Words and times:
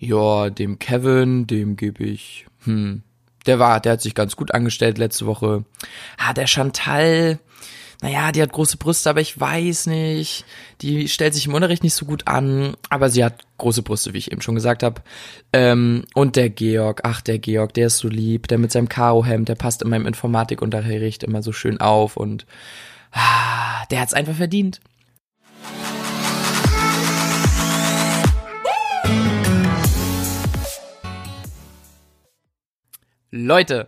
Ja, 0.00 0.48
dem 0.48 0.78
Kevin, 0.78 1.46
dem 1.46 1.76
gebe 1.76 2.04
ich, 2.04 2.46
hm, 2.64 3.02
der 3.44 3.58
war, 3.58 3.80
der 3.80 3.92
hat 3.92 4.00
sich 4.00 4.14
ganz 4.14 4.34
gut 4.34 4.52
angestellt 4.54 4.96
letzte 4.96 5.26
Woche. 5.26 5.66
Ah, 6.16 6.32
der 6.32 6.46
Chantal, 6.46 7.38
naja, 8.00 8.32
die 8.32 8.40
hat 8.40 8.50
große 8.50 8.78
Brüste, 8.78 9.10
aber 9.10 9.20
ich 9.20 9.38
weiß 9.38 9.86
nicht. 9.86 10.46
Die 10.80 11.06
stellt 11.06 11.34
sich 11.34 11.46
im 11.46 11.52
Unterricht 11.52 11.82
nicht 11.82 11.94
so 11.94 12.06
gut 12.06 12.28
an, 12.28 12.76
aber 12.88 13.10
sie 13.10 13.22
hat 13.22 13.42
große 13.58 13.82
Brüste, 13.82 14.14
wie 14.14 14.18
ich 14.18 14.32
eben 14.32 14.40
schon 14.40 14.54
gesagt 14.54 14.82
habe. 14.82 15.02
Ähm, 15.52 16.04
und 16.14 16.36
der 16.36 16.48
Georg, 16.48 17.02
ach, 17.04 17.20
der 17.20 17.38
Georg, 17.38 17.74
der 17.74 17.88
ist 17.88 17.98
so 17.98 18.08
lieb, 18.08 18.48
der 18.48 18.56
mit 18.56 18.72
seinem 18.72 18.88
Karohemd, 18.88 19.50
der 19.50 19.54
passt 19.54 19.82
in 19.82 19.90
meinem 19.90 20.06
Informatikunterricht 20.06 21.24
immer 21.24 21.42
so 21.42 21.52
schön 21.52 21.78
auf 21.78 22.16
und 22.16 22.46
ah, 23.12 23.84
der 23.90 24.00
hat's 24.00 24.14
einfach 24.14 24.34
verdient. 24.34 24.80
Leute, 33.30 33.86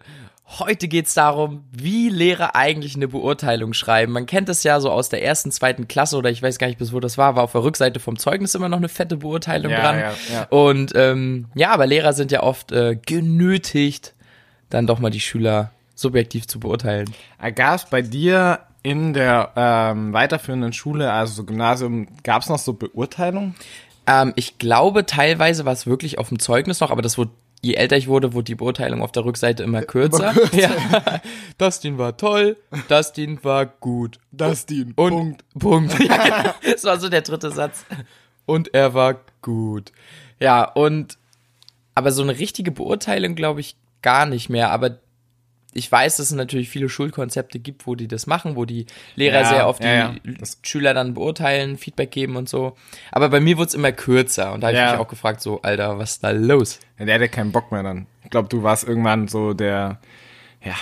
heute 0.59 0.87
geht's 0.89 1.15
darum, 1.15 1.65
wie 1.73 2.09
Lehrer 2.09 2.55
eigentlich 2.55 2.95
eine 2.95 3.09
Beurteilung 3.09 3.73
schreiben. 3.73 4.13
Man 4.13 4.27
kennt 4.27 4.49
es 4.49 4.63
ja 4.63 4.81
so 4.81 4.91
aus 4.91 5.09
der 5.09 5.25
ersten, 5.25 5.51
zweiten 5.51 5.89
Klasse 5.89 6.17
oder 6.17 6.31
ich 6.31 6.43
weiß 6.43 6.59
gar 6.59 6.67
nicht, 6.67 6.79
bis 6.79 6.93
wo 6.93 7.01
das 7.01 7.19
war, 7.19 7.37
war 7.37 7.45
auf 7.45 7.53
der 7.53 7.65
Rückseite 7.65 8.01
vom 8.01 8.19
Zeugnis 8.19 8.55
immer 8.55 8.69
noch 8.69 8.77
eine 8.79 8.89
fette 8.89 9.17
Beurteilung 9.17 9.73
Ja, 9.73 9.81
dran. 9.81 9.99
ja, 9.99 10.13
ja. 10.33 10.47
Und 10.51 10.93
ähm, 10.95 11.47
ja, 11.55 11.71
aber 11.71 11.87
Lehrer 11.87 12.13
sind 12.13 12.31
ja 12.33 12.43
oft 12.43 12.71
äh, 12.73 12.97
genötigt, 12.97 14.15
dann 14.71 14.87
doch 14.87 14.99
mal 14.99 15.11
die 15.11 15.21
Schüler 15.21 15.73
subjektiv 15.95 16.47
zu 16.47 16.61
beurteilen. 16.61 17.11
Gab 17.55 17.77
es 17.77 17.85
bei 17.87 18.03
dir 18.03 18.61
in 18.83 19.13
der 19.15 19.53
ähm, 19.55 20.13
weiterführenden 20.13 20.73
Schule, 20.73 21.13
also 21.13 21.35
so 21.35 21.45
Gymnasium, 21.45 22.09
gab 22.25 22.43
es 22.43 22.49
noch 22.49 22.59
so 22.59 22.73
Beurteilungen? 22.73 23.55
Ähm, 24.07 24.33
ich 24.35 24.59
glaube, 24.59 25.07
teilweise 25.07 25.65
war 25.65 25.73
es 25.73 25.87
wirklich 25.87 26.19
auf 26.19 26.29
dem 26.29 26.41
Zeugnis 26.41 26.81
noch, 26.81 26.91
aber 26.91 27.03
das 27.03 27.17
wurde, 27.19 27.31
je 27.63 27.75
älter 27.75 27.97
ich 27.97 28.09
wurde, 28.09 28.35
wurde 28.35 28.45
die 28.45 28.55
Beurteilung 28.57 29.03
auf 29.03 29.13
der 29.13 29.25
Rückseite 29.25 29.63
immer 29.63 29.83
kürzer. 29.83 30.35
Ja. 30.53 30.71
Dustin 31.59 31.97
war 31.97 32.17
toll, 32.17 32.57
Dustin 32.89 33.43
war 33.43 33.67
gut. 33.67 34.19
Dustin, 34.33 34.93
Und 34.97 35.11
Punkt. 35.11 35.45
Punkt. 35.59 35.99
Ja, 36.05 36.55
das 36.71 36.85
war 36.85 36.99
so 37.01 37.09
der 37.09 37.23
dritte 37.23 37.51
Satz. 37.51 37.85
Und 38.45 38.75
er 38.75 38.93
war 38.95 39.21
gut. 39.41 39.93
Ja, 40.41 40.65
und 40.65 41.17
aber 41.95 42.11
so 42.11 42.23
eine 42.23 42.39
richtige 42.39 42.73
Beurteilung 42.73 43.35
glaube 43.35 43.61
ich 43.61 43.77
gar 44.03 44.27
nicht 44.27 44.49
mehr. 44.49 44.71
Aber 44.71 44.99
ich 45.75 45.91
weiß, 45.91 46.17
dass 46.17 46.27
es 46.27 46.33
natürlich 46.37 46.69
viele 46.69 46.89
Schulkonzepte 46.89 47.59
gibt, 47.59 47.87
wo 47.87 47.95
die 47.95 48.09
das 48.09 48.27
machen, 48.27 48.57
wo 48.57 48.65
die 48.65 48.87
Lehrer 49.17 49.41
Ja, 49.41 49.45
sehr 49.47 49.67
auf 49.67 49.79
die 49.79 49.87
ja, 49.87 50.13
ja. 50.13 50.15
Schüler 50.63 50.95
dann 50.95 51.15
beurteilen, 51.15 51.79
Feedback 51.79 52.11
geben 52.11 52.37
und 52.37 52.49
so. 52.49 52.77
Aber 53.11 53.29
bei 53.31 53.41
mir 53.41 53.57
wurde 53.57 53.69
es 53.69 53.75
immer 53.75 53.93
kürzer 53.93 54.53
und 54.53 54.61
da 54.63 54.69
habe 54.69 54.77
Ja. 54.77 54.87
ich 54.87 54.93
mich 54.93 55.01
auch 55.01 55.09
gefragt, 55.09 55.41
so, 55.41 55.63
Alter, 55.63 55.99
was 55.99 56.13
ist 56.13 56.25
da 56.25 56.31
los? 56.31 56.81
Ja, 56.99 57.07
der 57.07 57.15
hatte 57.17 57.29
keinen 57.29 57.53
Bock 57.53 57.73
mehr 57.73 57.83
dann. 57.83 58.07
Ich 58.25 58.31
glaube, 58.31 58.49
du 58.49 58.63
warst 58.63 58.85
irgendwann 58.85 59.29
so 59.29 59.55
der, 59.55 60.01
ja, 60.65 60.75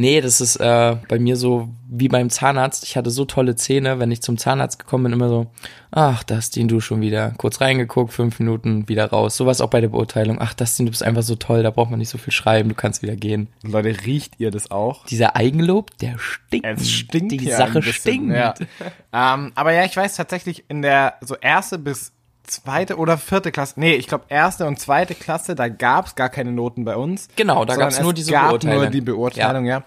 Nee, 0.00 0.22
das 0.22 0.40
ist 0.40 0.56
äh, 0.56 0.96
bei 1.08 1.18
mir 1.18 1.36
so 1.36 1.68
wie 1.86 2.08
beim 2.08 2.30
Zahnarzt. 2.30 2.84
Ich 2.84 2.96
hatte 2.96 3.10
so 3.10 3.26
tolle 3.26 3.54
Zähne, 3.54 3.98
wenn 3.98 4.10
ich 4.10 4.22
zum 4.22 4.38
Zahnarzt 4.38 4.78
gekommen 4.78 5.04
bin, 5.04 5.12
immer 5.12 5.28
so, 5.28 5.50
ach, 5.90 6.22
Dustin, 6.22 6.68
du 6.68 6.80
schon 6.80 7.02
wieder. 7.02 7.34
Kurz 7.36 7.60
reingeguckt, 7.60 8.10
fünf 8.10 8.38
Minuten, 8.38 8.88
wieder 8.88 9.10
raus. 9.10 9.36
Sowas 9.36 9.60
auch 9.60 9.68
bei 9.68 9.82
der 9.82 9.88
Beurteilung. 9.88 10.38
Ach, 10.40 10.54
Dustin, 10.54 10.86
du 10.86 10.90
bist 10.92 11.02
einfach 11.02 11.22
so 11.22 11.34
toll, 11.34 11.62
da 11.62 11.70
braucht 11.70 11.90
man 11.90 11.98
nicht 11.98 12.08
so 12.08 12.16
viel 12.16 12.32
schreiben, 12.32 12.70
du 12.70 12.74
kannst 12.74 13.02
wieder 13.02 13.14
gehen. 13.14 13.48
Leute, 13.62 13.94
riecht 14.06 14.40
ihr 14.40 14.50
das 14.50 14.70
auch? 14.70 15.04
Dieser 15.04 15.36
Eigenlob, 15.36 15.94
der 15.98 16.16
stinkt. 16.18 16.66
Es 16.66 16.90
stinkt 16.90 17.32
Die 17.32 17.50
Sache 17.50 17.80
ein 17.80 17.84
bisschen, 17.84 17.92
stinkt. 17.92 18.34
Ja. 18.34 18.54
ähm, 19.12 19.52
aber 19.54 19.74
ja, 19.74 19.84
ich 19.84 19.94
weiß 19.94 20.16
tatsächlich 20.16 20.64
in 20.68 20.80
der 20.80 21.16
so 21.20 21.36
erste 21.36 21.78
bis 21.78 22.12
zweite 22.50 22.96
oder 22.96 23.18
vierte 23.18 23.52
Klasse, 23.52 23.78
nee, 23.78 23.94
ich 23.94 24.06
glaube 24.06 24.24
erste 24.28 24.66
und 24.66 24.78
zweite 24.78 25.14
Klasse, 25.14 25.54
da 25.54 25.68
gab's 25.68 26.14
gar 26.14 26.28
keine 26.28 26.52
Noten 26.52 26.84
bei 26.84 26.96
uns. 26.96 27.28
Genau, 27.36 27.64
da 27.64 27.74
sondern 27.74 27.90
gab's 27.90 28.00
nur 28.00 28.12
es 28.12 28.16
diese 28.16 28.32
gab 28.32 28.50
Beurteilung. 28.50 28.82
nur 28.82 28.90
die 28.90 29.00
Beurteilung, 29.00 29.66
ja. 29.66 29.82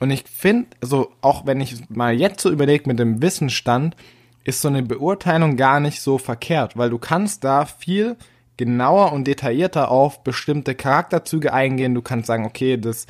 Und 0.00 0.10
ich 0.10 0.24
finde, 0.24 0.68
so 0.80 1.10
auch 1.20 1.46
wenn 1.46 1.60
ich 1.60 1.88
mal 1.88 2.14
jetzt 2.14 2.40
so 2.40 2.50
überlege 2.50 2.88
mit 2.88 2.98
dem 2.98 3.20
Wissensstand, 3.22 3.96
ist 4.44 4.62
so 4.62 4.68
eine 4.68 4.82
Beurteilung 4.82 5.56
gar 5.56 5.80
nicht 5.80 6.00
so 6.00 6.18
verkehrt, 6.18 6.76
weil 6.76 6.90
du 6.90 6.98
kannst 6.98 7.44
da 7.44 7.66
viel 7.66 8.16
genauer 8.56 9.12
und 9.12 9.26
detaillierter 9.26 9.90
auf 9.90 10.24
bestimmte 10.24 10.74
Charakterzüge 10.74 11.52
eingehen. 11.52 11.94
Du 11.94 12.02
kannst 12.02 12.26
sagen, 12.26 12.44
okay, 12.44 12.76
das 12.76 13.06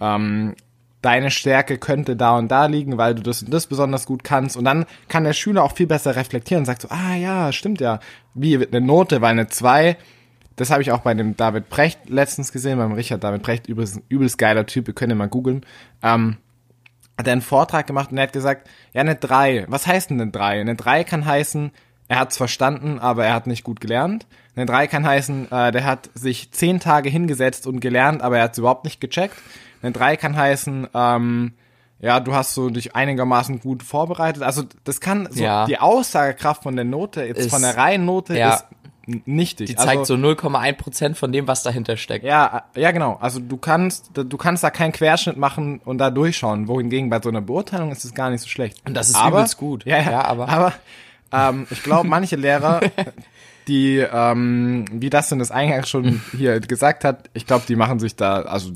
ähm, 0.00 0.54
deine 1.02 1.30
Stärke 1.30 1.78
könnte 1.78 2.16
da 2.16 2.36
und 2.36 2.48
da 2.48 2.66
liegen, 2.66 2.98
weil 2.98 3.14
du 3.14 3.22
das 3.22 3.42
und 3.42 3.52
das 3.52 3.66
besonders 3.66 4.06
gut 4.06 4.24
kannst. 4.24 4.56
Und 4.56 4.64
dann 4.64 4.84
kann 5.08 5.24
der 5.24 5.32
Schüler 5.32 5.64
auch 5.64 5.74
viel 5.74 5.86
besser 5.86 6.16
reflektieren 6.16 6.62
und 6.62 6.66
sagt 6.66 6.82
so, 6.82 6.88
ah 6.90 7.14
ja, 7.14 7.52
stimmt 7.52 7.80
ja. 7.80 8.00
Wie 8.34 8.56
eine 8.56 8.80
Note, 8.80 9.20
weil 9.20 9.30
eine 9.30 9.48
2, 9.48 9.96
das 10.56 10.70
habe 10.70 10.82
ich 10.82 10.92
auch 10.92 11.00
bei 11.00 11.14
dem 11.14 11.36
David 11.36 11.70
Precht 11.70 12.08
letztens 12.08 12.52
gesehen, 12.52 12.78
beim 12.78 12.92
Richard 12.92 13.24
David 13.24 13.42
Precht, 13.42 13.68
ein 13.68 14.02
übelst 14.08 14.38
geiler 14.38 14.66
Typ, 14.66 14.88
ihr 14.88 14.94
könnt 14.94 15.12
ihn 15.12 15.18
mal 15.18 15.28
googeln. 15.28 15.64
Ähm, 16.02 16.36
hat 17.16 17.26
er 17.26 17.32
einen 17.32 17.42
Vortrag 17.42 17.86
gemacht 17.86 18.12
und 18.12 18.18
er 18.18 18.24
hat 18.24 18.32
gesagt, 18.32 18.68
ja, 18.92 19.00
eine 19.00 19.14
3, 19.14 19.66
was 19.68 19.86
heißt 19.86 20.10
denn 20.10 20.20
eine 20.20 20.30
3? 20.30 20.60
Eine 20.60 20.74
3 20.74 21.04
kann 21.04 21.24
heißen, 21.24 21.70
er 22.08 22.18
hat's 22.18 22.36
verstanden, 22.36 22.98
aber 22.98 23.24
er 23.24 23.34
hat 23.34 23.46
nicht 23.46 23.62
gut 23.62 23.80
gelernt. 23.80 24.26
Eine 24.56 24.66
3 24.66 24.86
kann 24.86 25.06
heißen, 25.06 25.52
äh, 25.52 25.70
der 25.70 25.84
hat 25.84 26.10
sich 26.14 26.50
zehn 26.50 26.80
Tage 26.80 27.08
hingesetzt 27.08 27.66
und 27.66 27.80
gelernt, 27.80 28.20
aber 28.20 28.38
er 28.38 28.44
hat's 28.44 28.58
überhaupt 28.58 28.84
nicht 28.84 29.00
gecheckt. 29.00 29.36
Eine 29.82 29.92
3 29.92 30.16
kann 30.16 30.36
heißen, 30.36 30.88
ähm, 30.94 31.52
ja, 32.00 32.20
du 32.20 32.34
hast 32.34 32.54
so 32.54 32.70
dich 32.70 32.94
einigermaßen 32.96 33.60
gut 33.60 33.82
vorbereitet. 33.82 34.42
Also 34.42 34.62
das 34.84 35.00
kann 35.00 35.28
so 35.30 35.42
Ja. 35.42 35.66
die 35.66 35.78
Aussagekraft 35.78 36.62
von 36.62 36.74
der 36.76 36.84
Note, 36.84 37.22
jetzt 37.24 37.38
Ist- 37.40 37.50
von 37.50 37.62
der 37.62 37.76
reinen 37.76 38.04
Note 38.06 38.36
ja. 38.38 38.54
ist 38.54 38.64
nichtig. 39.26 39.68
Die 39.70 39.76
also, 39.76 39.88
zeigt 39.88 40.06
so 40.06 40.14
0,1 40.14 40.74
Prozent 40.78 41.18
von 41.18 41.32
dem, 41.32 41.46
was 41.48 41.62
dahinter 41.62 41.96
steckt. 41.96 42.24
ja, 42.24 42.62
ja, 42.76 42.90
genau. 42.92 43.18
Also 43.20 43.40
du 43.40 43.56
kannst, 43.56 44.10
du 44.14 44.36
kannst 44.36 44.62
da 44.62 44.70
keinen 44.70 44.92
Querschnitt 44.92 45.36
machen 45.36 45.80
und 45.84 45.98
da 45.98 46.10
durchschauen. 46.10 46.68
Wohingegen 46.68 47.10
bei 47.10 47.20
so 47.20 47.28
einer 47.28 47.40
Beurteilung 47.40 47.90
ist 47.92 48.04
es 48.04 48.14
gar 48.14 48.30
nicht 48.30 48.40
so 48.42 48.48
schlecht. 48.48 48.78
Und 48.86 48.94
das 48.94 49.08
ist 49.10 49.16
aber, 49.16 49.38
übelst 49.38 49.56
gut. 49.58 49.84
Ja, 49.84 49.96
ja, 49.98 50.10
Ja, 50.10 50.24
aber- 50.26 50.48
aber 50.48 50.72
ähm, 51.32 51.66
ich 51.70 51.82
glaube, 51.82 52.08
manche 52.08 52.36
Lehrer, 52.36 52.80
die, 53.68 53.98
ähm, 53.98 54.84
wie 54.92 55.10
das 55.10 55.28
denn 55.28 55.38
das 55.38 55.50
eingangs 55.50 55.88
schon 55.88 56.22
hier 56.36 56.60
gesagt 56.60 57.04
hat, 57.04 57.30
ich 57.34 57.46
glaube, 57.46 57.64
die 57.68 57.76
machen 57.76 57.98
sich 58.00 58.16
da, 58.16 58.42
also 58.42 58.72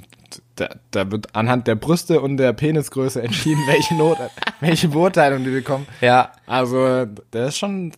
da, 0.56 0.68
da 0.90 1.10
wird 1.10 1.34
anhand 1.34 1.66
der 1.66 1.74
Brüste 1.74 2.20
und 2.20 2.36
der 2.36 2.52
Penisgröße 2.52 3.22
entschieden, 3.22 3.62
welche 3.66 3.94
Note, 3.94 4.30
welche 4.60 4.88
Beurteilung 4.88 5.44
die 5.44 5.50
bekommen. 5.50 5.86
Ja, 6.00 6.32
Also, 6.46 7.06
der 7.32 7.46
ist 7.48 7.58
schon, 7.58 7.92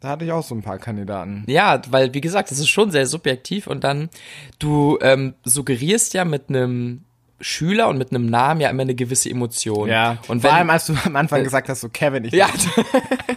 da 0.00 0.08
hatte 0.08 0.24
ich 0.24 0.32
auch 0.32 0.42
so 0.42 0.54
ein 0.54 0.62
paar 0.62 0.78
Kandidaten. 0.78 1.44
Ja, 1.46 1.80
weil 1.90 2.14
wie 2.14 2.20
gesagt, 2.20 2.50
das 2.50 2.58
ist 2.58 2.68
schon 2.68 2.90
sehr 2.90 3.06
subjektiv 3.06 3.66
und 3.66 3.84
dann 3.84 4.10
du 4.58 4.98
ähm, 5.00 5.34
suggerierst 5.44 6.14
ja 6.14 6.24
mit 6.24 6.48
einem 6.48 7.04
Schüler 7.40 7.88
und 7.88 7.98
mit 7.98 8.10
einem 8.10 8.26
Namen 8.26 8.60
ja 8.60 8.70
immer 8.70 8.82
eine 8.82 8.94
gewisse 8.94 9.28
Emotion. 9.28 9.88
Ja, 9.88 10.18
und 10.28 10.40
vor 10.40 10.50
wenn, 10.50 10.56
allem, 10.56 10.70
als 10.70 10.86
du 10.86 10.94
am 11.04 11.16
Anfang 11.16 11.42
gesagt 11.44 11.68
hast, 11.68 11.80
so 11.82 11.88
Kevin, 11.88 12.24
ich 12.24 12.32
ja, 12.32 12.48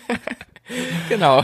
genau. 1.10 1.44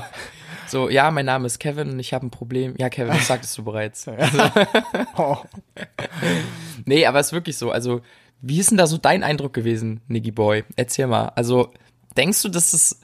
So, 0.74 0.90
ja, 0.90 1.12
mein 1.12 1.28
Name 1.28 1.46
ist 1.46 1.60
Kevin 1.60 1.92
und 1.92 2.00
ich 2.00 2.16
habe 2.16 2.26
ein 2.26 2.32
Problem. 2.32 2.74
Ja, 2.80 2.90
Kevin, 2.90 3.14
das 3.14 3.28
sagtest 3.28 3.56
du 3.60 3.64
bereits. 3.64 4.08
Oh. 5.18 5.38
Nee, 6.86 7.06
aber 7.06 7.20
es 7.20 7.28
ist 7.28 7.34
wirklich 7.34 7.58
so. 7.58 7.70
Also, 7.70 8.02
wie 8.42 8.60
ist 8.60 8.72
denn 8.72 8.80
da 8.80 8.88
so 8.88 8.98
dein 8.98 9.24
Eindruck 9.24 9.54
gewesen, 9.54 10.02
Niggy 10.08 10.32
Boy? 10.32 10.64
Erzähl 10.76 11.06
mal. 11.06 11.28
Also, 11.36 11.72
denkst 12.18 12.42
du, 12.42 12.50
dass 12.50 12.74
es 12.74 13.00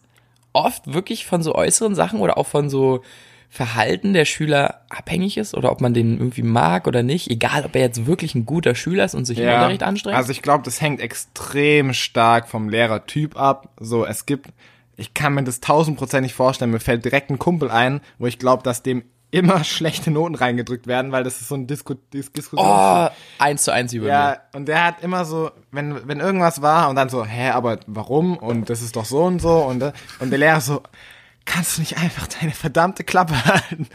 oft 0.52 0.92
wirklich 0.92 1.28
von 1.28 1.44
so 1.44 1.54
äußeren 1.54 1.94
Sachen 1.94 2.20
oder 2.20 2.40
auch 2.40 2.48
von 2.48 2.72
so 2.72 3.04
Verhalten 3.50 4.14
der 4.14 4.26
Schüler 4.26 4.82
abhängig 4.90 5.38
ist 5.38 5.54
oder 5.54 5.72
ob 5.72 5.80
man 5.80 5.94
den 5.94 6.18
irgendwie 6.18 6.42
mag 6.42 6.88
oder 6.88 7.04
nicht, 7.04 7.30
egal 7.30 7.66
ob 7.66 7.76
er 7.76 7.82
jetzt 7.82 8.08
wirklich 8.08 8.34
ein 8.34 8.48
guter 8.48 8.74
Schüler 8.74 9.06
ist 9.06 9.14
und 9.14 9.26
sich 9.26 9.38
im 9.38 9.48
Unterricht 9.48 9.84
anstrengt? 9.84 10.18
Also 10.18 10.32
ich 10.32 10.42
glaube, 10.42 10.64
das 10.66 10.82
hängt 10.82 11.02
extrem 11.02 11.94
stark 11.94 12.48
vom 12.50 12.68
Lehrertyp 12.68 13.40
ab. 13.40 13.70
So, 13.80 14.06
es 14.06 14.26
gibt, 14.26 14.48
ich 15.00 15.14
kann 15.14 15.34
mir 15.34 15.44
das 15.44 15.62
tausendprozentig 15.62 16.34
vorstellen, 16.34 16.72
mir 16.72 16.80
fällt 16.80 17.06
direkt 17.06 17.30
ein 17.30 17.40
Kumpel 17.40 17.72
ein, 17.72 18.02
wo 18.18 18.28
ich 18.28 18.38
glaube, 18.38 18.64
dass 18.64 18.84
dem 18.84 19.04
immer 19.32 19.64
schlechte 19.64 20.12
Noten 20.12 20.36
reingedrückt 20.36 20.88
werden, 20.88 21.12
weil 21.12 21.24
das 21.24 21.40
ist 21.40 21.48
so 21.48 21.56
ein 21.56 21.68
Disku 21.68 21.96
Dis 22.14 22.32
Diskussion. 22.32 22.68
oh, 22.68 23.08
eins 23.38 23.64
zu 23.64 23.72
eins 23.72 23.94
über 23.94 24.06
mir. 24.06 24.12
Ja, 24.12 24.38
und 24.54 24.68
der 24.68 24.84
hat 24.84 25.02
immer 25.02 25.26
so, 25.26 25.52
wenn, 25.72 26.08
wenn 26.08 26.20
irgendwas 26.20 26.62
war 26.62 26.90
und 26.90 26.96
dann 26.96 27.10
so, 27.10 27.26
hä, 27.26 27.50
aber 27.52 27.80
warum? 27.88 28.38
Und 28.38 28.70
das 28.70 28.82
ist 28.82 28.96
doch 28.96 29.06
so 29.06 29.24
und 29.24 29.40
so. 29.40 29.58
Und, 29.58 29.84
und 30.20 30.30
der 30.30 30.40
Lehrer 30.40 30.62
so, 30.62 30.82
kannst 31.46 31.78
du 31.78 31.82
nicht 31.82 31.98
einfach 31.98 32.28
deine 32.28 32.52
verdammte 32.52 33.04
Klappe 33.04 33.34
halten? 33.46 33.88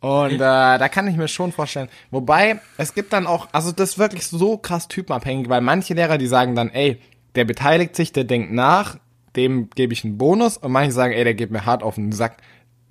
Und 0.00 0.34
äh, 0.34 0.38
da 0.38 0.88
kann 0.88 1.08
ich 1.08 1.16
mir 1.16 1.28
schon 1.28 1.52
vorstellen. 1.52 1.88
Wobei, 2.10 2.60
es 2.76 2.92
gibt 2.92 3.12
dann 3.12 3.26
auch, 3.26 3.48
also 3.52 3.72
das 3.72 3.90
ist 3.90 3.98
wirklich 3.98 4.26
so 4.26 4.58
krass 4.58 4.88
typenabhängig, 4.88 5.48
weil 5.48 5.62
manche 5.62 5.94
Lehrer, 5.94 6.18
die 6.18 6.26
sagen 6.26 6.54
dann, 6.54 6.70
ey, 6.70 7.00
der 7.34 7.44
beteiligt 7.44 7.96
sich, 7.96 8.12
der 8.12 8.24
denkt 8.24 8.52
nach, 8.52 8.98
dem 9.36 9.70
gebe 9.74 9.92
ich 9.92 10.04
einen 10.04 10.18
Bonus. 10.18 10.56
Und 10.56 10.72
manche 10.72 10.92
sagen, 10.92 11.12
ey, 11.12 11.24
der 11.24 11.34
geht 11.34 11.50
mir 11.50 11.64
hart 11.66 11.82
auf 11.82 11.96
den 11.96 12.12
Sack, 12.12 12.38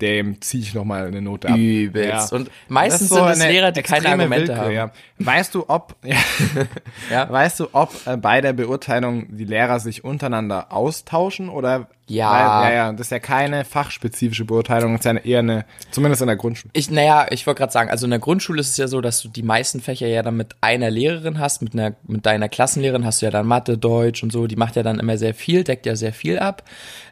dem 0.00 0.40
ziehe 0.42 0.62
ich 0.62 0.74
nochmal 0.74 1.06
eine 1.06 1.22
Note 1.22 1.48
ab. 1.48 1.56
Übelst. 1.56 2.32
Und 2.32 2.50
meistens 2.68 3.10
ist 3.10 3.16
sind 3.16 3.26
es 3.28 3.38
Lehrer, 3.46 3.72
die 3.72 3.82
keine 3.82 4.08
Argumente 4.10 4.48
Willkür, 4.48 4.56
haben. 4.64 4.74
Ja. 4.74 4.90
Weißt 5.18 5.54
du, 5.54 5.64
ob, 5.68 5.96
ja, 6.04 6.16
Ja. 7.10 7.30
weißt 7.30 7.60
du, 7.60 7.68
ob 7.72 7.94
äh, 8.06 8.16
bei 8.16 8.40
der 8.40 8.52
Beurteilung 8.52 9.34
die 9.36 9.44
Lehrer 9.44 9.80
sich 9.80 10.04
untereinander 10.04 10.70
austauschen 10.72 11.48
oder 11.48 11.88
Ja. 12.08 12.30
Weil, 12.30 12.70
ja, 12.70 12.76
ja, 12.76 12.92
das 12.92 13.08
ist 13.08 13.10
ja 13.10 13.18
keine 13.18 13.64
fachspezifische 13.64 14.44
Beurteilung, 14.44 14.92
das 14.92 15.04
ist 15.04 15.12
ja 15.12 15.18
eher 15.18 15.40
eine, 15.40 15.64
zumindest 15.90 16.22
in 16.22 16.28
der 16.28 16.36
Grundschule. 16.36 16.70
Ich, 16.72 16.88
naja, 16.88 17.26
ich 17.30 17.46
wollte 17.46 17.58
gerade 17.58 17.72
sagen, 17.72 17.90
also 17.90 18.06
in 18.06 18.10
der 18.10 18.20
Grundschule 18.20 18.60
ist 18.60 18.70
es 18.70 18.76
ja 18.76 18.86
so, 18.86 19.00
dass 19.00 19.22
du 19.22 19.28
die 19.28 19.42
meisten 19.42 19.80
Fächer 19.80 20.06
ja 20.06 20.22
dann 20.22 20.36
mit 20.36 20.54
einer 20.60 20.88
Lehrerin 20.88 21.40
hast, 21.40 21.62
mit 21.62 21.74
einer, 21.74 21.96
mit 22.06 22.24
deiner 22.24 22.48
Klassenlehrerin 22.48 23.04
hast 23.04 23.22
du 23.22 23.26
ja 23.26 23.32
dann 23.32 23.46
Mathe, 23.46 23.76
Deutsch 23.76 24.22
und 24.22 24.30
so, 24.30 24.46
die 24.46 24.54
macht 24.54 24.76
ja 24.76 24.84
dann 24.84 25.00
immer 25.00 25.18
sehr 25.18 25.34
viel, 25.34 25.64
deckt 25.64 25.84
ja 25.84 25.96
sehr 25.96 26.12
viel 26.12 26.38
ab. 26.38 26.62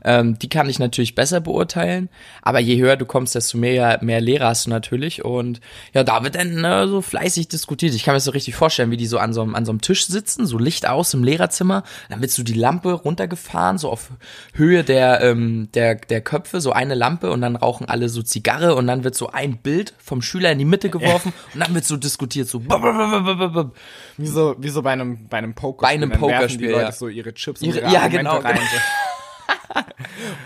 Ähm, 0.04 0.38
die 0.38 0.48
kann 0.48 0.68
ich 0.68 0.78
natürlich 0.78 1.16
besser 1.16 1.40
beurteilen, 1.40 2.08
aber 2.42 2.60
je 2.60 2.80
höher 2.80 2.96
du 2.96 3.04
kommst, 3.04 3.34
desto 3.34 3.58
mehr, 3.58 3.98
mehr 4.00 4.20
Lehrer 4.20 4.48
hast 4.48 4.66
du 4.66 4.70
natürlich 4.70 5.24
und 5.24 5.60
ja, 5.92 6.04
da 6.04 6.22
wird 6.22 6.36
dann 6.36 6.60
ne, 6.60 6.86
so 6.86 7.00
fleißig 7.00 7.48
diskutiert. 7.48 7.94
Ich 7.94 8.04
kann 8.04 8.12
mir 8.12 8.18
das 8.18 8.24
so 8.24 8.30
richtig 8.30 8.54
vorstellen, 8.54 8.92
wie 8.92 8.96
die 8.96 9.06
so 9.06 9.18
an 9.18 9.32
so, 9.32 9.42
einem, 9.42 9.56
an 9.56 9.64
so 9.64 9.72
einem 9.72 9.80
Tisch 9.80 10.06
sitzen, 10.06 10.46
so 10.46 10.56
Licht 10.56 10.86
aus 10.86 11.14
im 11.14 11.24
Lehrerzimmer, 11.24 11.82
dann 12.10 12.20
wird 12.20 12.30
so 12.30 12.44
die 12.44 12.54
Lampe 12.54 12.92
runtergefahren, 12.92 13.78
so 13.78 13.90
auf 13.90 14.10
Höhe 14.52 14.83
der, 14.88 15.20
ähm, 15.22 15.68
der, 15.74 15.94
der 15.96 16.20
Köpfe, 16.20 16.60
so 16.60 16.72
eine 16.72 16.94
Lampe 16.94 17.30
und 17.30 17.40
dann 17.40 17.56
rauchen 17.56 17.88
alle 17.88 18.08
so 18.08 18.22
Zigarre 18.22 18.74
und 18.74 18.86
dann 18.86 19.04
wird 19.04 19.14
so 19.14 19.30
ein 19.30 19.58
Bild 19.58 19.94
vom 20.02 20.22
Schüler 20.22 20.50
in 20.52 20.58
die 20.58 20.64
Mitte 20.64 20.90
geworfen 20.90 21.32
und 21.54 21.60
dann 21.60 21.74
wird 21.74 21.84
so 21.84 21.96
diskutiert, 21.96 22.48
so 22.48 22.62
Wie 22.64 24.26
so, 24.26 24.54
wie 24.58 24.68
so 24.68 24.82
bei 24.82 24.92
einem, 24.92 25.28
bei 25.28 25.38
einem 25.38 25.54
Pokerspiel. 25.54 25.88
Bei 25.88 25.94
einem 26.02 26.10
Dann 26.10 26.20
Pokerspiel, 26.20 26.66
die 26.68 26.72
Leute 26.72 26.84
ja. 26.84 26.92
so 26.92 27.08
ihre 27.08 27.34
Chips 27.34 27.62
Ihre- 27.62 27.80
und 27.80 27.84
ihre 27.84 27.92
ja, 27.92 28.08
genau, 28.08 28.36
rein. 28.38 28.58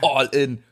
all 0.02 0.26
in. 0.32 0.62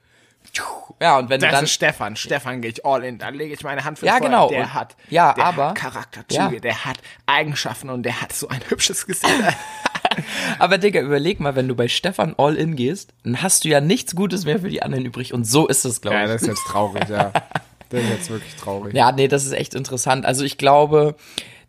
Ja, 1.00 1.18
und 1.18 1.28
wenn 1.28 1.40
du 1.40 1.46
Das 1.46 1.54
dann 1.54 1.64
ist 1.64 1.72
Stefan. 1.72 2.16
Stefan 2.16 2.62
gehe 2.62 2.70
ich 2.70 2.86
all 2.86 3.04
in. 3.04 3.18
Dann 3.18 3.34
lege 3.34 3.52
ich 3.52 3.62
meine 3.62 3.84
Hand 3.84 3.98
für 3.98 4.06
Ja, 4.06 4.12
Feuer. 4.16 4.20
genau. 4.22 4.48
Der 4.48 4.60
Und- 4.60 4.74
hat, 4.74 4.96
ja, 5.10 5.34
der 5.34 5.44
aber- 5.44 5.68
hat 5.70 5.74
Charakterzüge, 5.74 6.54
Ja. 6.54 6.60
der 6.60 6.84
hat 6.86 6.96
Eigenschaften 7.26 7.90
und 7.90 8.02
der 8.04 8.22
hat 8.22 8.32
so 8.32 8.48
ein 8.48 8.60
hübsches 8.68 9.04
Gesicht. 9.06 9.30
Aber 10.58 10.78
Digga, 10.78 11.00
überleg 11.00 11.40
mal, 11.40 11.56
wenn 11.56 11.68
du 11.68 11.74
bei 11.74 11.88
Stefan 11.88 12.34
all 12.38 12.56
in 12.56 12.76
gehst, 12.76 13.12
dann 13.24 13.42
hast 13.42 13.64
du 13.64 13.68
ja 13.68 13.80
nichts 13.80 14.14
Gutes 14.16 14.44
mehr 14.44 14.60
für 14.60 14.68
die 14.68 14.82
anderen 14.82 15.04
übrig. 15.04 15.32
Und 15.32 15.46
so 15.46 15.66
ist 15.66 15.84
es, 15.84 16.00
glaube 16.00 16.16
ja, 16.16 16.24
ich. 16.24 16.30
das 16.30 16.42
ist 16.42 16.48
jetzt 16.48 16.64
traurig, 16.66 17.08
ja. 17.08 17.32
Das 17.88 18.02
ist 18.02 18.10
jetzt 18.10 18.30
wirklich 18.30 18.56
traurig. 18.56 18.94
Ja, 18.94 19.12
nee, 19.12 19.28
das 19.28 19.46
ist 19.46 19.52
echt 19.52 19.72
interessant. 19.72 20.26
Also 20.26 20.44
ich 20.44 20.58
glaube, 20.58 21.14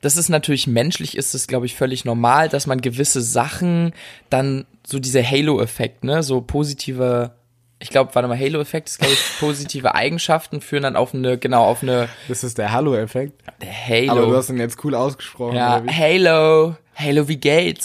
das 0.01 0.17
ist 0.17 0.29
natürlich 0.29 0.65
menschlich, 0.65 1.15
ist 1.15 1.35
es, 1.35 1.45
glaube 1.45 1.67
ich, 1.67 1.75
völlig 1.75 2.05
normal, 2.05 2.49
dass 2.49 2.65
man 2.65 2.81
gewisse 2.81 3.21
Sachen 3.21 3.93
dann 4.31 4.65
so 4.85 4.97
dieser 4.97 5.23
Halo-Effekt, 5.23 6.03
ne, 6.03 6.23
so 6.23 6.41
positive, 6.41 7.31
ich 7.79 7.89
glaube, 7.89 8.13
warte 8.15 8.27
mal, 8.27 8.37
Halo-Effekt 8.39 8.89
ist, 8.89 8.99
glaube 8.99 9.13
ich, 9.13 9.39
positive 9.39 9.93
Eigenschaften 9.95 10.61
führen 10.61 10.83
dann 10.83 10.95
auf 10.95 11.13
eine, 11.13 11.37
genau, 11.37 11.63
auf 11.65 11.83
eine, 11.83 12.09
Das 12.27 12.43
ist 12.43 12.57
der 12.57 12.71
Hallo-Effekt. 12.71 13.41
der 13.61 14.09
Aber 14.11 14.21
du 14.21 14.27
Halo. 14.27 14.37
hast 14.37 14.49
ihn 14.49 14.57
jetzt 14.57 14.83
cool 14.83 14.95
ausgesprochen. 14.95 15.55
Ja? 15.55 15.83
Halo. 15.87 16.75
Halo, 16.95 17.27
wie? 17.27 17.35
Äh, 17.35 17.75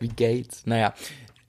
Wie 0.00 0.08
geht's? 0.08 0.62
Naja. 0.64 0.94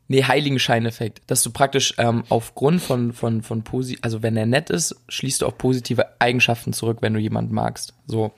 Nee, 0.10 0.26
Heiligenscheineffekt. 0.26 1.22
Dass 1.28 1.42
du 1.42 1.52
praktisch 1.52 1.94
ähm, 1.98 2.24
aufgrund 2.28 2.82
von, 2.82 3.14
von, 3.14 3.42
von 3.42 3.64
posi 3.64 3.98
also 4.02 4.22
wenn 4.22 4.36
er 4.36 4.46
nett 4.46 4.70
ist, 4.70 4.94
schließt 5.08 5.42
du 5.42 5.46
auf 5.46 5.58
positive 5.58 6.06
Eigenschaften 6.20 6.74
zurück, 6.74 6.98
wenn 7.00 7.14
du 7.14 7.20
jemanden 7.20 7.56
magst. 7.56 7.94
So. 8.08 8.34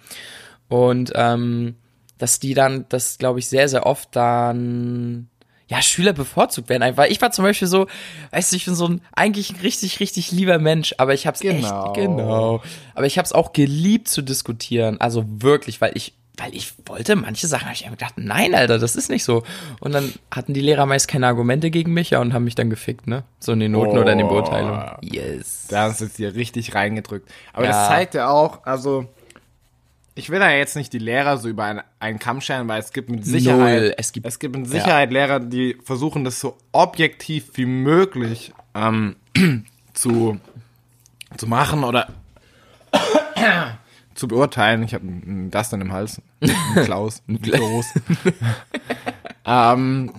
Und 0.70 1.12
ähm, 1.16 1.76
dass 2.20 2.40
die 2.40 2.54
dann, 2.54 2.86
das 2.90 3.18
glaube 3.18 3.40
ich, 3.40 3.48
sehr, 3.48 3.68
sehr 3.68 3.88
oft 3.88 4.16
dann 4.16 5.30
ja, 5.74 5.82
Schüler 5.82 6.14
bevorzugt 6.14 6.70
werden. 6.70 6.84
Einfach. 6.84 7.06
Ich 7.06 7.20
war 7.20 7.32
zum 7.32 7.44
Beispiel 7.46 7.68
so, 7.68 7.88
weißt 8.32 8.52
du, 8.52 8.56
ich 8.58 8.66
bin 8.66 8.76
so 8.76 8.88
ein 8.88 9.02
eigentlich 9.16 9.50
ein 9.52 9.60
richtig, 9.62 10.00
richtig 10.00 10.32
lieber 10.32 10.60
Mensch, 10.60 10.94
aber 11.00 11.14
ich 11.16 11.26
hab's 11.26 11.40
Genau. 11.40 11.86
echt, 11.88 11.96
genau. 11.96 12.62
Aber 12.94 13.06
ich 13.08 13.18
hab's 13.18 13.32
auch 13.32 13.54
geliebt 13.54 14.08
zu 14.08 14.22
diskutieren. 14.22 15.02
Also 15.02 15.26
wirklich, 15.28 15.82
weil 15.82 15.92
ich, 15.96 16.14
weil 16.38 16.54
ich 16.56 16.74
wollte, 16.86 17.16
manche 17.16 17.48
Sachen 17.48 17.66
habe 17.66 17.74
ich 17.74 17.86
einfach 17.86 17.98
gedacht, 17.98 18.14
nein, 18.18 18.54
Alter, 18.54 18.78
das 18.78 18.96
ist 18.96 19.10
nicht 19.10 19.24
so. 19.24 19.42
Und 19.80 19.94
dann 19.94 20.14
hatten 20.30 20.54
die 20.54 20.62
Lehrer 20.62 20.86
meist 20.86 21.08
keine 21.08 21.26
Argumente 21.28 21.72
gegen 21.72 21.92
mich 21.92 22.12
ja, 22.12 22.20
und 22.22 22.34
haben 22.34 22.44
mich 22.44 22.56
dann 22.56 22.70
gefickt, 22.70 23.08
ne? 23.08 23.24
So 23.40 23.52
in 23.54 23.60
den 23.60 23.72
Noten 23.72 23.98
oder 23.98 24.12
in 24.12 24.20
den 24.20 24.28
Oh. 24.28 24.32
Beurteilungen. 24.32 24.84
Yes. 25.02 25.68
Da 25.70 25.84
hast 25.90 26.02
du 26.02 26.06
es 26.06 26.14
dir 26.14 26.36
richtig 26.36 26.76
reingedrückt. 26.76 27.28
Aber 27.52 27.66
Ja. 27.66 27.72
das 27.72 27.88
zeigt 27.88 28.14
ja 28.14 28.30
auch, 28.30 28.64
also 28.66 29.08
ich 30.16 30.30
will 30.30 30.40
da 30.40 30.52
jetzt 30.52 30.76
nicht 30.76 30.94
die 30.94 31.00
Lehrer 31.00 31.38
so 31.38 31.50
über 31.50 31.64
einen, 31.66 31.82
einen 32.00 32.20
Kamm 32.20 32.40
scheren, 32.42 32.68
weil 32.68 32.80
es 32.80 32.94
gibt 32.94 33.10
mit 33.10 33.26
Sicherheit, 33.26 33.82
Null. 33.82 33.94
Es 33.98 34.12
gibt- 34.12 34.28
es 34.28 34.40
gibt 34.40 34.56
mit 34.56 34.68
Sicherheit 34.68 35.12
Lehrer, 35.12 35.40
die 35.40 35.78
versuchen, 35.84 36.24
das 36.24 36.40
so 36.40 36.58
objektiv 36.72 37.46
wie 37.56 37.66
möglich 37.66 38.54
ähm, 38.76 39.16
zu, 39.94 40.40
zu 41.38 41.48
machen 41.48 41.84
oder 41.84 42.08
zu 44.16 44.28
beurteilen. 44.28 44.84
Ich 44.84 44.94
habe 44.94 45.06
das 45.50 45.70
dann 45.70 45.82
im 45.82 45.92
Hals. 45.92 46.22
Ein 46.42 46.52
Klaus. 46.86 47.24
Ein 47.28 47.42
Klaus. 47.42 47.86
ähm, 49.46 50.12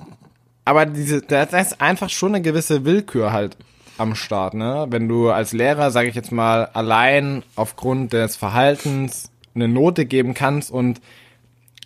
aber 0.64 0.86
diese, 0.86 1.20
da 1.22 1.42
ist 1.44 1.80
einfach 1.80 2.08
schon 2.10 2.34
eine 2.34 2.42
gewisse 2.42 2.84
Willkür 2.84 3.32
halt 3.32 3.56
am 3.98 4.14
Start, 4.16 4.54
ne? 4.54 4.86
Wenn 4.88 5.08
du 5.08 5.30
als 5.30 5.52
Lehrer, 5.52 5.90
sage 5.92 6.08
ich 6.08 6.14
jetzt 6.16 6.32
mal, 6.32 6.66
allein 6.72 7.44
aufgrund 7.54 8.12
des 8.12 8.34
Verhaltens 8.34 9.30
eine 9.54 9.68
Note 9.68 10.06
geben 10.06 10.34
kannst 10.34 10.70
und 10.70 11.00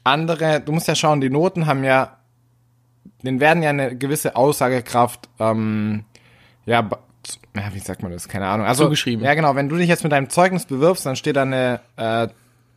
andere, 0.04 0.60
du 0.60 0.72
musst 0.72 0.88
ja 0.88 0.94
schauen, 0.94 1.20
die 1.20 1.30
Noten 1.30 1.66
haben 1.66 1.84
ja, 1.84 2.18
denen 3.22 3.40
werden 3.40 3.62
ja 3.62 3.70
eine 3.70 3.96
gewisse 3.96 4.36
Aussagekraft, 4.36 5.28
ähm, 5.38 6.04
ja, 6.66 6.88
ja, 7.54 7.74
wie 7.74 7.78
sagt 7.78 8.02
man 8.02 8.12
das? 8.12 8.28
Keine 8.28 8.46
Ahnung. 8.46 8.66
Also, 8.66 8.84
Zugeschrieben. 8.84 9.24
Ja, 9.24 9.34
genau. 9.34 9.54
Wenn 9.54 9.68
du 9.68 9.76
dich 9.76 9.88
jetzt 9.88 10.02
mit 10.02 10.12
deinem 10.12 10.30
Zeugnis 10.30 10.66
bewirbst, 10.66 11.04
dann 11.04 11.16
steht 11.16 11.36
da 11.36 11.42
eine 11.42 11.80
äh, 11.96 12.28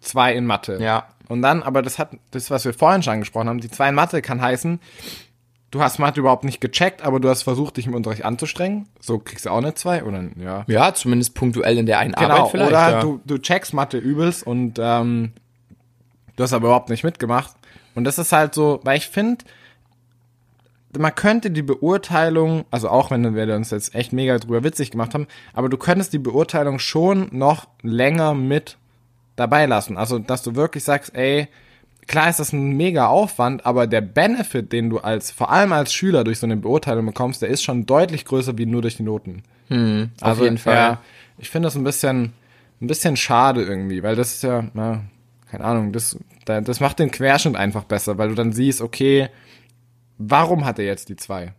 2 0.01 0.33
in 0.33 0.45
Mathe. 0.45 0.77
Ja. 0.81 1.07
Und 1.29 1.41
dann, 1.41 1.63
aber 1.63 1.81
das 1.81 1.99
hat, 1.99 2.11
das, 2.31 2.51
was 2.51 2.65
wir 2.65 2.73
vorhin 2.73 3.03
schon 3.03 3.13
angesprochen 3.13 3.47
haben, 3.47 3.61
die 3.61 3.69
2 3.69 3.89
in 3.89 3.95
Mathe 3.95 4.21
kann 4.21 4.41
heißen, 4.41 4.79
du 5.71 5.81
hast 5.81 5.99
Mathe 5.99 6.19
überhaupt 6.19 6.43
nicht 6.43 6.61
gecheckt, 6.61 7.01
aber 7.01 7.19
du 7.19 7.29
hast 7.29 7.43
versucht, 7.43 7.77
dich 7.77 7.87
im 7.87 7.95
Unterricht 7.95 8.25
anzustrengen. 8.25 8.87
So 8.99 9.19
kriegst 9.19 9.45
du 9.45 9.49
auch 9.49 9.57
eine 9.57 9.73
2 9.73 10.03
oder 10.03 10.23
ja. 10.37 10.63
Ja, 10.67 10.93
zumindest 10.93 11.33
punktuell 11.33 11.77
in 11.77 11.85
der 11.85 11.99
einen 11.99 12.13
Genau, 12.13 12.29
Arbeit 12.29 12.51
vielleicht. 12.51 12.71
oder 12.71 12.91
ja. 12.91 13.01
du, 13.01 13.21
du 13.25 13.37
checkst 13.37 13.73
Mathe 13.73 13.97
übelst 13.97 14.45
und 14.45 14.79
ähm, 14.81 15.31
du 16.35 16.43
hast 16.43 16.53
aber 16.53 16.67
überhaupt 16.67 16.89
nicht 16.89 17.03
mitgemacht. 17.03 17.55
Und 17.95 18.03
das 18.03 18.17
ist 18.19 18.31
halt 18.31 18.53
so, 18.53 18.79
weil 18.83 18.97
ich 18.97 19.07
finde, 19.07 19.43
man 20.97 21.15
könnte 21.15 21.51
die 21.51 21.61
Beurteilung, 21.61 22.65
also 22.69 22.89
auch 22.89 23.11
wenn 23.11 23.33
wir 23.35 23.55
uns 23.55 23.71
jetzt 23.71 23.95
echt 23.95 24.11
mega 24.13 24.37
drüber 24.37 24.63
witzig 24.63 24.91
gemacht 24.91 25.13
haben, 25.13 25.27
aber 25.53 25.69
du 25.69 25.77
könntest 25.77 26.11
die 26.13 26.19
Beurteilung 26.19 26.79
schon 26.79 27.29
noch 27.31 27.67
länger 27.81 28.33
mit 28.33 28.77
dabei 29.37 29.65
lassen. 29.65 29.97
Also, 29.97 30.19
dass 30.19 30.43
du 30.43 30.55
wirklich 30.55 30.83
sagst, 30.83 31.15
ey, 31.15 31.47
klar 32.07 32.29
ist 32.29 32.39
das 32.39 32.51
ein 32.53 32.75
mega 32.77 33.07
Aufwand, 33.07 33.65
aber 33.65 33.87
der 33.87 34.01
Benefit, 34.01 34.71
den 34.73 34.89
du 34.89 34.99
als, 34.99 35.31
vor 35.31 35.51
allem 35.51 35.71
als 35.73 35.93
Schüler 35.93 36.23
durch 36.23 36.39
so 36.39 36.45
eine 36.45 36.57
Beurteilung 36.57 37.05
bekommst, 37.05 37.41
der 37.41 37.49
ist 37.49 37.63
schon 37.63 37.85
deutlich 37.85 38.25
größer 38.25 38.57
wie 38.57 38.65
nur 38.65 38.81
durch 38.81 38.97
die 38.97 39.03
Noten. 39.03 39.43
auf 40.21 40.39
jeden 40.41 40.57
Fall. 40.57 40.75
Ja, 40.75 41.01
ich 41.37 41.49
finde 41.49 41.67
das 41.67 41.75
ein 41.75 41.83
bisschen, 41.83 42.33
ein 42.81 42.87
bisschen 42.87 43.15
schade 43.17 43.61
irgendwie, 43.63 44.03
weil 44.03 44.15
das 44.15 44.33
ist 44.35 44.43
ja, 44.43 44.65
na, 44.73 45.03
keine 45.49 45.63
Ahnung, 45.63 45.93
das, 45.93 46.17
da- 46.45 46.61
das 46.61 46.79
macht 46.79 46.99
den 46.99 47.11
Querschnitt 47.11 47.55
einfach 47.55 47.83
besser, 47.85 48.17
weil 48.17 48.29
du 48.29 48.35
dann 48.35 48.51
siehst, 48.51 48.81
okay, 48.81 49.29
warum 50.17 50.65
hat 50.65 50.79
er 50.79 50.85
jetzt 50.85 51.09
die 51.09 51.15
zwei? 51.15 51.53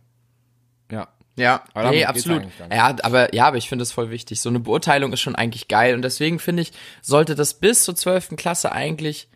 Ja. 0.91 1.07
Ja, 1.35 1.63
Aber 1.73 1.89
nee, 1.89 2.05
absolut. 2.05 2.43
Ja, 2.71 2.95
aber 3.01 3.33
ja, 3.33 3.47
aber 3.47 3.57
ich 3.57 3.67
finde 3.67 3.81
das 3.81 3.91
voll 3.91 4.11
wichtig. 4.11 4.39
So 4.39 4.49
eine 4.49 4.59
Beurteilung 4.59 5.11
ist 5.13 5.21
schon 5.21 5.33
eigentlich 5.35 5.67
geil 5.67 5.95
und 5.95 6.03
deswegen 6.03 6.37
finde 6.37 6.61
ich, 6.61 6.71
sollte 7.01 7.33
das 7.33 7.55
bis 7.55 7.83
zur 7.85 7.95
12. 7.95 8.35
Klasse 8.35 8.71
eigentlich 8.71 9.29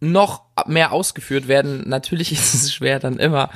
noch 0.00 0.44
mehr 0.66 0.92
ausgeführt 0.92 1.46
werden. 1.48 1.88
Natürlich 1.88 2.32
ist 2.32 2.54
es 2.54 2.74
schwer 2.74 2.98
dann 2.98 3.18
immer 3.18 3.50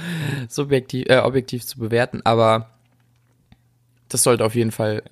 subjektiv 0.49 1.07
äh, 1.09 1.19
objektiv 1.19 1.67
zu 1.67 1.79
bewerten, 1.79 2.21
aber 2.25 2.71
das 4.09 4.23
sollte 4.23 4.45
auf 4.45 4.55
jeden 4.55 4.71
Fall 4.73 5.03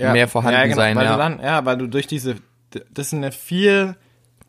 ja. 0.00 0.12
mehr 0.12 0.28
vorhanden 0.28 0.58
ja, 0.58 0.64
genau, 0.64 0.76
sein, 0.76 0.96
weil 0.96 1.04
ja. 1.04 1.12
Du 1.12 1.18
dann, 1.18 1.40
ja, 1.40 1.64
weil 1.64 1.78
du 1.78 1.86
durch 1.86 2.06
diese, 2.06 2.36
das 2.70 3.08
ist 3.08 3.14
eine 3.14 3.32
viel 3.32 3.96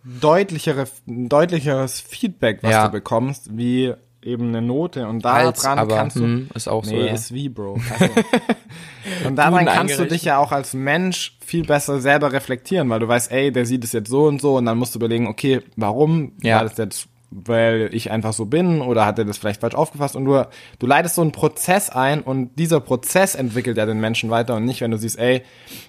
deutlichere, 0.03 0.87
ein 1.07 1.29
deutlicheres 1.29 1.99
Feedback, 1.99 2.59
was 2.63 2.71
Ja. 2.71 2.85
du 2.87 2.91
bekommst, 2.91 3.55
wie 3.55 3.93
eben 4.23 4.49
eine 4.49 4.61
Note 4.61 5.07
und 5.07 5.23
daran 5.25 5.53
aber 5.79 5.95
kannst 5.95 6.17
du, 6.17 6.21
hm, 6.23 6.49
ist 6.53 6.67
auch 6.67 6.83
so. 6.83 6.91
Nee, 6.95 7.07
ja. 7.07 7.13
ist 7.13 7.33
wie, 7.33 7.49
Bro. 7.49 7.79
Also, 7.99 9.27
und 9.27 9.35
daran 9.35 9.65
kannst 9.65 9.97
du 9.99 10.05
dich 10.05 10.23
ja 10.23 10.37
auch 10.37 10.51
als 10.51 10.73
Mensch 10.73 11.37
viel 11.43 11.65
besser 11.65 11.99
selber 12.01 12.31
reflektieren, 12.31 12.89
weil 12.89 12.99
du 12.99 13.07
weißt, 13.07 13.31
ey, 13.31 13.51
der 13.51 13.65
sieht 13.65 13.83
es 13.83 13.91
jetzt 13.93 14.09
so 14.09 14.25
und 14.25 14.39
so 14.41 14.57
und 14.57 14.65
dann 14.65 14.77
musst 14.77 14.93
du 14.93 14.99
überlegen, 14.99 15.27
okay, 15.27 15.61
warum 15.75 16.33
Ja. 16.41 16.57
war 16.57 16.63
das 16.65 16.77
jetzt, 16.77 17.07
weil 17.31 17.89
ich 17.93 18.11
einfach 18.11 18.33
so 18.33 18.45
bin 18.45 18.81
oder 18.81 19.05
hat 19.05 19.17
er 19.17 19.23
das 19.23 19.37
vielleicht 19.37 19.61
falsch 19.61 19.73
aufgefasst 19.73 20.17
und 20.17 20.25
du, 20.25 20.45
du 20.79 20.85
leitest 20.85 21.15
so 21.15 21.21
einen 21.21 21.31
Prozess 21.31 21.89
ein 21.89 22.21
und 22.21 22.51
dieser 22.59 22.81
Prozess 22.81 23.35
entwickelt 23.35 23.77
ja 23.77 23.85
den 23.85 24.01
Menschen 24.01 24.29
weiter 24.29 24.55
und 24.55 24.65
nicht, 24.65 24.81
wenn 24.81 24.91
du 24.91 24.97
siehst, 24.97 25.17
ey, 25.17 25.41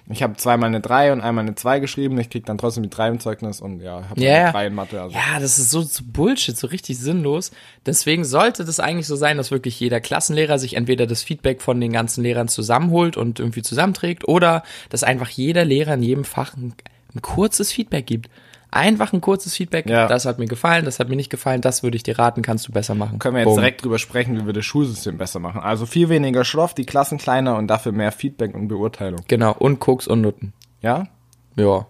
ich 0.09 0.23
habe 0.23 0.37
zweimal 0.37 0.67
eine 0.67 0.79
3 0.79 1.11
und 1.11 1.21
einmal 1.21 1.43
eine 1.43 1.55
2 1.55 1.81
geschrieben, 1.81 2.17
ich 2.17 2.29
krieg 2.29 2.45
dann 2.45 2.57
trotzdem 2.57 2.83
die 2.83 2.89
3 2.89 3.09
im 3.09 3.19
Zeugnis 3.19 3.59
und 3.59 3.81
ja, 3.81 4.09
habe 4.09 4.21
Ja, 4.21 4.35
eine 4.35 4.43
ja. 4.45 4.51
3 4.51 4.67
in 4.67 4.73
Mathe. 4.73 5.01
Also. 5.01 5.15
Ja, 5.15 5.39
das 5.39 5.59
ist 5.59 5.69
so, 5.69 5.81
so 5.81 6.03
Bullshit, 6.05 6.57
so 6.57 6.67
richtig 6.67 6.97
sinnlos. 6.97 7.51
Deswegen 7.85 8.23
sollte 8.23 8.63
das 8.63 8.79
eigentlich 8.79 9.07
so 9.07 9.17
sein, 9.17 9.35
dass 9.35 9.51
wirklich 9.51 9.77
jeder 9.81 9.99
Klassenlehrer 9.99 10.57
sich 10.59 10.75
entweder 10.77 11.07
das 11.07 11.23
Feedback 11.23 11.61
von 11.61 11.81
den 11.81 11.91
ganzen 11.91 12.23
Lehrern 12.23 12.47
zusammenholt 12.47 13.17
und 13.17 13.39
irgendwie 13.39 13.63
zusammenträgt 13.63 14.27
oder 14.29 14.63
dass 14.89 15.03
einfach 15.03 15.27
jeder 15.27 15.65
Lehrer 15.65 15.95
in 15.95 16.03
jedem 16.03 16.23
Fach 16.23 16.55
ein, 16.55 16.73
ein 17.13 17.21
kurzes 17.21 17.73
Feedback 17.73 18.07
gibt. 18.07 18.29
Einfach 18.73 19.13
ein 19.13 19.21
kurzes 19.21 19.53
Feedback. 19.53 19.87
Ja. 19.87 20.07
Das 20.07 20.25
hat 20.25 20.39
mir 20.39 20.47
gefallen, 20.47 20.83
das 20.83 20.99
hat 20.99 21.07
mir 21.07 21.15
nicht 21.15 21.29
gefallen, 21.29 21.61
das 21.61 21.83
würde 21.83 21.95
ich 21.95 22.01
dir 22.01 22.17
raten, 22.17 22.41
kannst 22.41 22.67
du 22.67 22.71
besser 22.71 22.95
machen. 22.95 23.19
Können 23.19 23.35
wir 23.35 23.41
jetzt 23.41 23.49
Boom. 23.49 23.57
direkt 23.57 23.83
drüber 23.83 23.99
sprechen, 23.99 24.41
wie 24.41 24.45
wir 24.47 24.53
das 24.53 24.65
Schulsystem 24.65 25.19
besser 25.19 25.39
machen. 25.39 25.61
Also 25.61 25.85
viel 25.85 26.09
weniger 26.09 26.43
Schroff, 26.43 26.73
die 26.73 26.85
Klassen 26.85 27.19
kleiner 27.19 27.57
und 27.57 27.67
dafür 27.67 27.91
mehr 27.91 28.11
Feedback 28.11 28.55
und 28.55 28.69
Beurteilung. 28.69 29.21
Genau, 29.27 29.53
und 29.53 29.79
Koks 29.79 30.07
und 30.07 30.21
Nutten. 30.21 30.53
Ja? 30.81 31.07
Ja. 31.55 31.85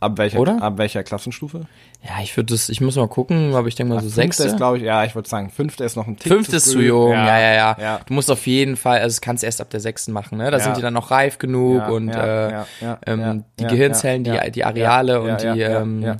Ab 0.00 0.16
welcher, 0.16 0.38
Oder? 0.40 0.62
ab 0.62 0.78
welcher 0.78 1.02
Klassenstufe? 1.02 1.66
Ja, 2.02 2.22
ich 2.22 2.34
würde 2.34 2.54
das, 2.54 2.70
ich 2.70 2.80
muss 2.80 2.96
mal 2.96 3.06
gucken, 3.06 3.54
aber 3.54 3.68
ich 3.68 3.74
denke 3.74 3.92
mal 3.94 4.00
so 4.02 4.08
sechste. 4.08 4.44
ist, 4.44 4.56
glaube 4.56 4.78
ich, 4.78 4.84
ja, 4.84 5.04
ich 5.04 5.14
würde 5.14 5.28
sagen, 5.28 5.50
fünfte 5.50 5.84
ist 5.84 5.94
noch 5.96 6.06
ein 6.06 6.16
Tick 6.16 6.32
Fünfte 6.32 6.56
ist 6.56 6.70
zu 6.70 6.80
jung, 6.80 7.12
ja, 7.12 7.38
ja, 7.38 7.52
ja, 7.52 7.76
ja. 7.78 8.00
Du 8.06 8.14
musst 8.14 8.30
auf 8.30 8.46
jeden 8.46 8.78
Fall, 8.78 9.00
also 9.00 9.08
das 9.08 9.20
kannst 9.20 9.42
du 9.42 9.46
erst 9.46 9.60
ab 9.60 9.68
der 9.68 9.80
sechsten 9.80 10.12
machen, 10.12 10.38
ne? 10.38 10.50
Da 10.50 10.56
Ja. 10.56 10.64
sind 10.64 10.78
die 10.78 10.80
dann 10.80 10.94
noch 10.94 11.10
reif 11.10 11.36
genug 11.36 11.80
Ja, 11.80 11.88
und 11.90 12.08
ja, 12.08 12.24
äh, 12.24 12.50
ja, 12.52 12.66
ja, 12.80 12.98
ähm, 13.06 13.20
ja, 13.20 13.34
die 13.58 13.62
ja, 13.64 13.68
Gehirnzellen, 13.68 14.24
ja, 14.24 14.44
die, 14.44 14.52
die 14.52 14.60
ja, 14.60 14.66
Areale 14.68 15.12
ja, 15.12 15.18
und 15.18 15.28
ja, 15.42 15.52
die 15.54 15.60
ja, 15.60 15.80
ähm, 15.82 16.02
ja. 16.02 16.16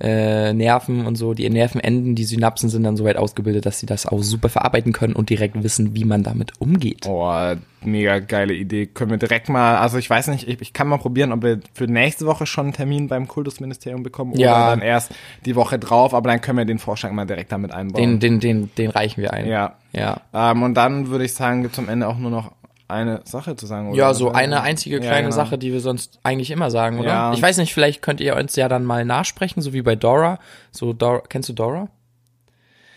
Äh, 0.00 0.52
Nerven 0.52 1.06
und 1.06 1.14
so, 1.16 1.34
die 1.34 1.48
Nervenenden, 1.48 2.14
die 2.16 2.24
Synapsen 2.24 2.68
sind 2.68 2.82
dann 2.82 2.96
so 2.96 3.04
weit 3.04 3.16
ausgebildet, 3.16 3.64
dass 3.64 3.78
sie 3.78 3.86
das 3.86 4.06
auch 4.06 4.22
super 4.22 4.48
verarbeiten 4.48 4.92
können 4.92 5.14
und 5.14 5.30
direkt 5.30 5.60
wissen, 5.62 5.94
wie 5.94 6.04
man 6.04 6.24
damit 6.24 6.60
umgeht. 6.60 7.06
Oh, 7.08 7.32
mega 7.80 8.18
geile 8.18 8.54
Idee. 8.54 8.86
Können 8.86 9.12
wir 9.12 9.18
direkt 9.18 9.48
mal, 9.48 9.76
also 9.76 9.96
ich 9.98 10.10
weiß 10.10 10.26
nicht, 10.28 10.48
ich, 10.48 10.60
ich 10.60 10.72
kann 10.72 10.88
mal 10.88 10.98
probieren, 10.98 11.30
ob 11.32 11.44
wir 11.44 11.60
für 11.74 11.84
nächste 11.84 12.26
Woche 12.26 12.44
schon 12.44 12.66
einen 12.66 12.72
Termin 12.72 13.06
beim 13.06 13.23
Kultusministerium 13.28 14.02
bekommen 14.02 14.34
Ja. 14.36 14.50
oder 14.66 14.70
dann 14.70 14.80
erst 14.82 15.12
die 15.44 15.56
Woche 15.56 15.78
drauf, 15.78 16.14
aber 16.14 16.30
dann 16.30 16.40
können 16.40 16.58
wir 16.58 16.64
den 16.64 16.78
Vorschlag 16.78 17.10
mal 17.12 17.24
direkt 17.26 17.52
damit 17.52 17.72
einbauen. 17.72 18.20
Den, 18.20 18.20
den, 18.20 18.40
den, 18.40 18.70
den 18.76 18.90
reichen 18.90 19.22
wir 19.22 19.32
ein. 19.32 19.46
ja. 19.46 19.74
Ja. 19.92 20.20
Ähm, 20.32 20.62
und 20.64 20.74
dann 20.74 21.08
würde 21.08 21.24
ich 21.24 21.34
sagen, 21.34 21.62
gibt 21.62 21.74
es 21.74 21.78
am 21.78 21.88
Ende 21.88 22.08
auch 22.08 22.18
nur 22.18 22.30
noch 22.30 22.50
eine 22.88 23.20
Sache 23.24 23.54
zu 23.56 23.64
sagen. 23.66 23.88
Oder? 23.90 23.96
Ja, 23.96 24.12
so 24.14 24.32
eine 24.32 24.60
einzige 24.62 24.96
Ja, 24.96 25.02
kleine 25.02 25.28
genau. 25.28 25.36
Sache, 25.36 25.56
die 25.56 25.72
wir 25.72 25.80
sonst 25.80 26.18
eigentlich 26.22 26.50
immer 26.50 26.70
sagen, 26.70 26.98
oder? 26.98 27.08
Ja. 27.08 27.32
Ich 27.32 27.40
weiß 27.40 27.56
nicht, 27.58 27.72
vielleicht 27.72 28.02
könnt 28.02 28.20
ihr 28.20 28.36
uns 28.36 28.56
ja 28.56 28.68
dann 28.68 28.84
mal 28.84 29.04
nachsprechen, 29.04 29.62
so 29.62 29.72
wie 29.72 29.82
bei 29.82 29.94
Dora. 29.96 30.38
So 30.72 30.92
Dora, 30.92 31.22
kennst 31.28 31.48
du 31.48 31.52
Dora? 31.52 31.88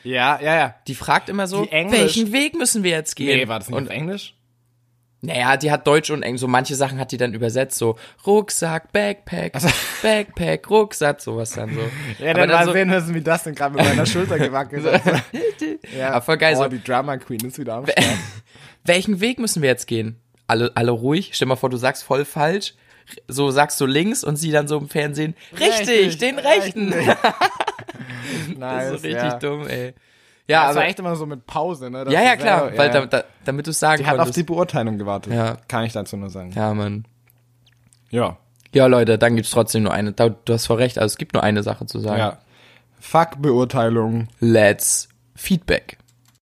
Ja, 0.04 0.40
ja, 0.42 0.56
ja. 0.56 0.76
Die 0.88 0.96
fragt 0.96 1.30
immer 1.30 1.48
so, 1.48 1.68
welchen 1.72 2.32
Weg 2.32 2.56
müssen 2.56 2.84
wir 2.84 2.92
jetzt 2.92 3.16
gehen? 3.16 3.38
Nee, 3.38 3.48
war 3.48 3.60
das 3.60 3.70
nicht 3.70 3.78
Und 3.78 3.88
auf 3.90 3.94
Englisch? 3.94 4.34
Naja, 5.22 5.58
die 5.58 5.72
hat 5.72 5.88
Deutsch 5.88 6.10
und 6.12 6.22
Englisch. 6.24 6.42
So 6.42 6.48
manche 6.48 6.76
Sachen 6.76 7.00
hat 7.00 7.12
die 7.12 7.18
dann 7.18 7.34
übersetzt, 7.34 7.78
so 7.78 7.98
Rucksack, 8.26 8.92
Backpack, 8.92 9.54
Backpack, 10.04 10.70
Rucksack, 10.70 11.20
sowas 11.22 11.52
dann 11.52 11.74
so. 11.74 11.82
Ja, 12.24 12.32
Aber 12.32 12.42
dann, 12.42 12.50
mal 12.50 12.66
so, 12.66 12.72
sehen 12.74 12.90
müssen, 12.90 13.14
wie 13.16 13.22
das 13.22 13.44
denn 13.44 13.56
gerade 13.56 13.76
mit 13.76 13.84
meiner 13.86 14.06
Schulter 14.06 14.38
gewackelt 14.38 14.86
ist. 14.86 15.06
ja. 15.98 16.10
Aber 16.12 16.22
voll 16.22 16.38
geil, 16.38 16.54
oh, 16.58 16.64
so- 16.64 16.70
die 16.70 16.84
Drama 16.84 17.18
Queen 17.18 17.40
ist 17.46 17.58
wieder 17.60 17.76
am 17.76 17.86
Start. 17.88 18.06
welchen 18.86 19.20
Weg 19.20 19.40
müssen 19.40 19.62
wir 19.62 19.70
jetzt 19.70 19.88
gehen? 19.88 20.20
Alle, 20.48 20.72
alle 20.76 20.92
ruhig. 20.92 21.32
Stell 21.34 21.48
mal 21.48 21.56
vor, 21.58 21.70
du 21.70 21.78
sagst 21.78 22.04
voll 22.04 22.24
falsch. 22.24 22.74
So 23.28 23.52
sagst 23.52 23.80
du 23.82 23.86
links 23.86 24.24
und 24.24 24.36
sie 24.36 24.52
dann 24.52 24.68
so 24.68 24.78
im 24.78 24.90
Fernsehen, 24.90 25.34
richtig, 25.58 25.88
Richtig, 25.90 26.18
den 26.20 26.40
rechten. 26.40 26.90
nice, 26.90 27.18
Das 28.60 28.84
ist 28.96 29.02
so 29.02 29.08
richtig 29.08 29.14
ja. 29.14 29.40
dumm, 29.40 29.68
ey. 29.68 29.94
Ja, 30.50 30.62
Ja, 30.62 30.68
das 30.68 30.76
war 30.76 30.82
aber, 30.84 30.90
echt 30.90 31.00
immer 31.00 31.16
so 31.16 31.26
mit 31.26 31.46
Pause, 31.46 31.90
ne? 31.90 32.06
dass 32.06 32.14
ja, 32.14 32.22
ja, 32.22 32.36
klar, 32.38 32.60
selber- 32.70 32.78
weil 32.78 32.88
ja. 32.88 33.06
Da, 33.06 33.06
da, 33.06 33.24
damit 33.46 33.68
du 33.68 33.74
sagen 33.74 34.02
die 34.02 34.06
hat 34.06 34.14
auf 34.14 34.18
konntest. 34.20 34.38
die 34.38 34.44
Beurteilung 34.44 34.98
gewartet. 34.98 35.34
Ja. 35.34 35.58
Kann 35.68 35.84
ich 35.84 35.94
dazu 35.94 36.16
nur 36.18 36.30
sagen. 36.30 36.52
ja, 36.56 36.74
Mann. 36.74 37.06
Ja. 38.10 38.38
Ja, 38.74 38.86
Leute, 38.88 39.18
dann 39.18 39.36
gibt's 39.36 39.52
trotzdem 39.52 39.84
nur 39.84 39.94
eine. 39.94 40.12
Du 40.14 40.34
hast 40.50 40.68
voll 40.68 40.78
recht, 40.78 40.98
also 41.00 41.12
es 41.14 41.18
gibt 41.18 41.34
nur 41.34 41.44
eine 41.44 41.64
Sache 41.64 41.86
zu 41.86 42.00
sagen. 42.00 42.20
Ja. 42.20 42.38
Fuck 43.00 43.42
Beurteilung. 43.42 44.28
Let's 44.40 45.10
Feedback. 45.36 45.98